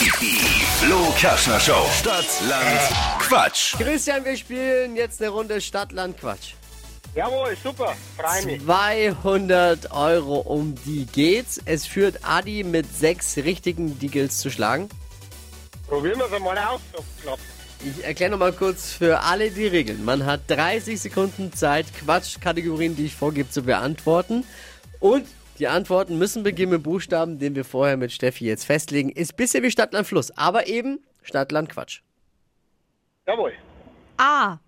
Die 0.00 0.10
Flo 0.10 1.12
Kerschner 1.16 1.58
Show. 1.58 1.84
Stadt, 1.98 2.24
Land, 2.48 2.80
Quatsch. 3.18 3.74
Christian, 3.76 4.24
wir 4.24 4.36
spielen 4.36 4.94
jetzt 4.94 5.20
eine 5.20 5.30
Runde 5.30 5.60
Stadtland 5.60 6.16
Quatsch. 6.20 6.52
Jawohl, 7.16 7.56
super. 7.60 7.96
Freu 8.16 8.44
mich. 8.44 8.64
200 8.64 9.90
Euro, 9.90 10.36
um 10.36 10.76
die 10.86 11.04
geht's. 11.06 11.60
Es 11.64 11.84
führt 11.84 12.20
Adi 12.22 12.62
mit 12.62 12.86
sechs 12.94 13.38
richtigen 13.38 13.98
Deagles 13.98 14.38
zu 14.38 14.50
schlagen. 14.50 14.88
Probieren 15.88 16.20
wir 16.20 16.26
es 16.26 16.32
einmal 16.32 16.56
aus. 16.58 16.80
ob 16.92 17.00
es 17.16 17.22
klappt. 17.22 17.42
Ich 17.84 18.04
erkläre 18.04 18.30
nochmal 18.30 18.52
kurz 18.52 18.92
für 18.92 19.22
alle 19.22 19.50
die 19.50 19.66
Regeln. 19.66 20.04
Man 20.04 20.26
hat 20.26 20.42
30 20.46 21.00
Sekunden 21.00 21.52
Zeit, 21.52 21.86
Quatschkategorien, 21.92 22.94
die 22.94 23.06
ich 23.06 23.16
vorgebe, 23.16 23.50
zu 23.50 23.62
beantworten. 23.62 24.44
Und 25.00 25.26
die 25.58 25.68
Antworten 25.68 26.18
müssen 26.18 26.42
beginnen 26.42 26.72
mit 26.72 26.82
Buchstaben, 26.82 27.38
den 27.38 27.54
wir 27.54 27.64
vorher 27.64 27.96
mit 27.96 28.12
Steffi 28.12 28.46
jetzt 28.46 28.64
festlegen. 28.64 29.10
Ist 29.10 29.36
bisschen 29.36 29.62
wie 29.62 29.70
Stadtland 29.70 30.06
Fluss, 30.06 30.30
aber 30.36 30.66
eben 30.66 31.00
Stadtland 31.22 31.68
Quatsch. 31.68 32.00
Jawohl. 33.26 33.52
A. 34.18 34.58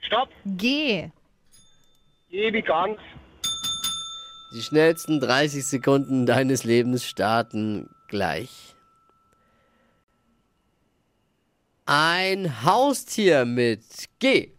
Stopp. 0.00 0.28
G. 0.44 1.10
Ewig 2.30 2.66
ganz. 2.66 2.98
Die 4.54 4.62
schnellsten 4.62 5.20
30 5.20 5.66
Sekunden 5.66 6.24
deines 6.24 6.64
Lebens 6.64 7.04
starten 7.04 7.90
gleich. 8.08 8.74
Ein 11.84 12.64
Haustier 12.64 13.44
mit 13.44 13.82
G. 14.18 14.52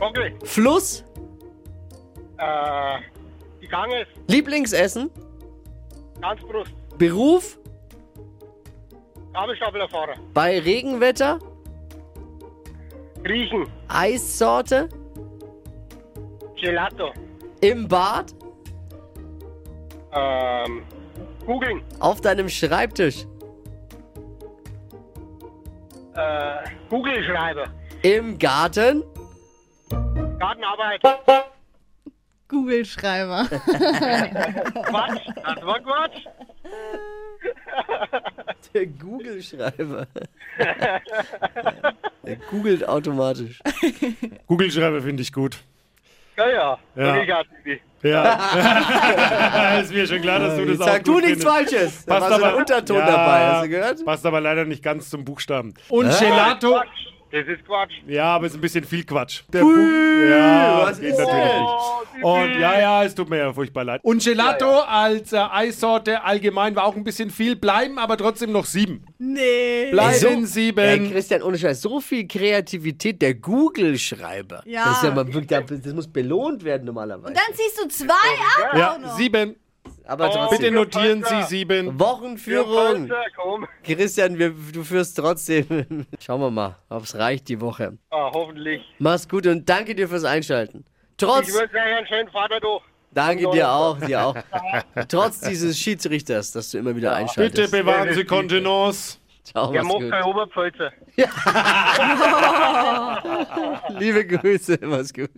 Onkel. 0.00 0.38
Fluss, 0.44 1.04
Äh, 2.40 2.98
die 3.60 3.68
Ganges. 3.68 4.06
Lieblingsessen, 4.28 5.10
Ganzbrust. 6.20 6.72
Beruf, 6.98 7.58
Gabelstaplerfahrer. 9.32 10.14
bei 10.34 10.58
Regenwetter, 10.60 11.38
Riechen. 13.24 13.66
Eissorte, 13.88 14.88
Gelato. 16.60 17.10
im 17.60 17.86
Bad, 17.88 18.34
Ähm, 20.12 20.82
googeln. 21.46 21.82
auf 22.00 22.20
deinem 22.20 22.48
Schreibtisch, 22.48 23.26
Äh, 26.14 26.64
Kugelschreiber. 26.88 27.64
im 28.02 28.38
Garten, 28.38 29.04
Gartenarbeit. 30.38 31.00
Google-Schreiber. 32.50 33.46
Quatsch. 33.48 35.20
Das 35.36 35.64
war 35.64 35.80
Quatsch. 35.80 36.26
der 38.74 38.86
Google-Schreiber. 38.86 40.06
Der 42.24 42.36
googelt 42.50 42.86
automatisch. 42.88 43.60
Kugelschreiber 44.46 45.00
finde 45.00 45.22
ich 45.22 45.32
gut. 45.32 45.58
Ja, 46.36 46.48
ja. 46.50 46.78
Ja. 46.96 47.42
Ich. 47.64 47.80
Ja. 48.02 49.78
ist 49.82 49.92
mir 49.92 50.06
schon 50.06 50.20
klar, 50.22 50.38
dass 50.38 50.56
du 50.56 50.64
das 50.66 50.80
auch 50.80 50.86
Sag 50.86 51.04
du 51.04 51.20
nichts 51.20 51.44
findest. 51.44 51.48
Falsches. 51.48 52.04
Da 52.06 52.14
Passt 52.18 52.30
war 52.30 52.38
so 52.38 52.44
ein 52.44 52.50
aber- 52.50 52.58
Unterton 52.58 52.96
Ja, 52.96 53.06
dabei, 53.06 53.46
hast 53.46 53.64
du 53.64 53.68
gehört? 53.68 54.04
Passt 54.06 54.26
aber 54.26 54.40
leider 54.40 54.64
nicht 54.64 54.82
ganz 54.82 55.10
zum 55.10 55.24
Buchstaben. 55.24 55.74
Und 55.90 56.08
Gelato. 56.18 56.72
Quatsch. 56.72 56.88
Das 57.32 57.46
ist 57.46 57.64
Quatsch. 57.64 57.92
Ja, 58.08 58.24
aber 58.34 58.46
es 58.46 58.52
ist 58.52 58.58
ein 58.58 58.60
bisschen 58.60 58.84
viel 58.84 59.04
Quatsch. 59.04 59.42
Der 59.52 59.60
Bu- 59.62 59.70
ja, 60.30 60.82
was 60.82 60.98
geht 61.00 61.10
ist 61.10 61.18
natürlich 61.18 61.44
denn? 61.44 61.60
nicht. 61.62 62.24
Oh, 62.24 62.32
Und 62.34 62.58
ja, 62.58 62.78
ja, 62.80 63.04
es 63.04 63.14
tut 63.14 63.30
mir 63.30 63.38
ja 63.38 63.52
furchtbar 63.52 63.84
leid. 63.84 64.00
Und 64.02 64.22
Gelato 64.24 64.80
als 64.80 65.32
äh, 65.32 65.36
Eissorte 65.38 66.24
allgemein 66.24 66.74
war 66.74 66.84
auch 66.84 66.96
ein 66.96 67.04
bisschen 67.04 67.30
viel, 67.30 67.54
bleiben 67.56 67.98
aber 67.98 68.16
trotzdem 68.16 68.50
noch 68.52 68.64
sieben. 68.66 69.04
Nee. 69.18 69.90
Bleiben 69.92 70.18
So- 70.18 70.28
Ey, 70.28 70.44
sieben. 70.46 71.10
Christian, 71.12 71.42
ohne 71.42 71.56
Scheiß, 71.56 71.80
so 71.80 72.00
viel 72.00 72.26
Kreativität, 72.26 73.22
der 73.22 73.34
Google-Schreiber. 73.34 74.62
Ja. 74.66 74.84
Das, 74.86 74.96
ist 74.98 75.04
ja 75.04 75.10
mal, 75.14 75.24
das 75.24 75.94
muss 75.94 76.08
belohnt 76.08 76.64
werden 76.64 76.84
normalerweise. 76.84 77.32
Dann 77.34 77.54
ziehst 77.54 77.80
du 77.82 77.88
zwei 77.88 78.12
ab. 78.14 78.76
Ja, 78.76 78.92
auch 78.94 78.98
noch. 78.98 79.16
sieben. 79.16 79.56
Aber 80.06 80.28
Oh, 80.28 80.32
trotzdem. 80.34 80.58
Bitte 80.58 80.70
notieren 80.72 81.24
Sie 81.24 81.42
sieben. 81.44 81.98
Wochenführung. 82.00 83.06
Ja. 83.08 83.16
Christian, 83.84 84.38
wir, 84.38 84.50
du 84.50 84.82
führst 84.84 85.16
trotzdem. 85.16 85.66
Schauen 86.20 86.40
wir 86.40 86.50
mal, 86.50 86.76
ob 86.88 87.04
es 87.04 87.14
reicht 87.16 87.48
die 87.48 87.60
Woche. 87.60 87.96
Ah, 88.10 88.30
hoffentlich. 88.32 88.82
Mach's 88.98 89.28
gut 89.28 89.46
und 89.46 89.68
danke 89.68 89.94
dir 89.94 90.08
fürs 90.08 90.24
Einschalten. 90.24 90.84
Ich 90.86 91.26
Trotz, 91.26 91.48
wünsche 91.48 91.60
euch 91.76 91.96
einen 91.96 92.06
schönen 92.06 92.28
Vater 92.30 92.58
durch. 92.60 92.82
danke 93.12 93.50
dir 93.50 93.70
auch, 93.70 93.98
dir 93.98 94.24
auch. 94.26 94.36
Trotz 95.08 95.40
dieses 95.40 95.78
Schiedsrichters, 95.78 96.52
dass 96.52 96.70
du 96.70 96.78
immer 96.78 96.96
wieder 96.96 97.10
Bitte 97.10 97.20
einschaltest. 97.20 97.72
bewahren 97.72 98.14
Sie 98.14 98.24
Kontenance. 98.24 99.18
Ciao, 99.44 99.70
Der 99.72 99.82
macht 99.84 100.08
kein 100.10 100.22
gut. 100.22 100.34
Oberpfälzer. 100.34 100.92
Liebe 103.98 104.26
Grüße, 104.26 104.78
mach's 104.82 105.12
gut. 105.12 105.30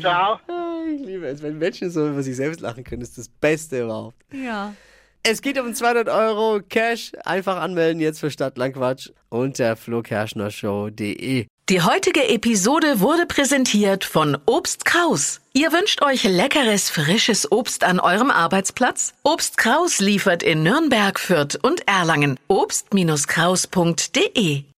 Ciao. 0.00 0.38
Ich 0.94 1.04
liebe 1.04 1.26
es, 1.26 1.42
wenn 1.42 1.58
Menschen 1.58 1.90
so 1.90 2.08
über 2.08 2.22
sich 2.22 2.36
selbst 2.36 2.60
lachen 2.60 2.84
können, 2.84 3.02
ist 3.02 3.18
das 3.18 3.28
Beste 3.28 3.82
überhaupt. 3.82 4.16
Ja. 4.32 4.72
Es 5.22 5.42
geht 5.42 5.60
um 5.60 5.74
200 5.74 6.08
Euro 6.08 6.60
Cash. 6.66 7.12
Einfach 7.24 7.60
anmelden 7.60 8.00
jetzt 8.00 8.20
für 8.20 8.30
Stadtlandquatsch 8.30 9.10
unter 9.28 9.76
flokerschnershow.de. 9.76 11.44
Die 11.68 11.82
heutige 11.82 12.26
Episode 12.30 13.00
wurde 13.00 13.26
präsentiert 13.26 14.04
von 14.04 14.38
Obst 14.46 14.86
Kraus. 14.86 15.42
Ihr 15.52 15.70
wünscht 15.72 16.00
euch 16.02 16.24
leckeres, 16.24 16.88
frisches 16.88 17.52
Obst 17.52 17.84
an 17.84 18.00
eurem 18.00 18.30
Arbeitsplatz? 18.30 19.12
Obst 19.22 19.58
Kraus 19.58 19.98
liefert 19.98 20.42
in 20.42 20.62
Nürnberg, 20.62 21.20
Fürth 21.20 21.58
und 21.60 21.86
Erlangen. 21.86 22.38
Obst-Kraus.de 22.48 24.64